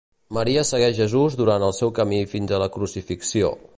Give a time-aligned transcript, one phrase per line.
[0.35, 3.55] Maria segueix Jesús durant el seu camí fins a la Crucifixió.